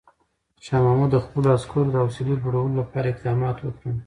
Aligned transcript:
شاه 0.65 0.81
محمود 0.85 1.09
د 1.13 1.17
خپلو 1.25 1.47
عسکرو 1.57 1.93
حوصله 2.01 2.33
لوړولو 2.41 2.77
لپاره 2.81 3.07
اقدامات 3.13 3.57
وکړل. 3.61 3.97